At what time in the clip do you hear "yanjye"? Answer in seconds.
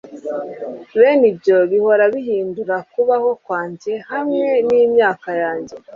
5.41-5.75